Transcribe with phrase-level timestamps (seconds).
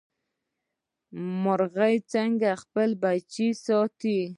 [1.43, 4.19] مورغۍ څنګه خپل بچي ساتي؟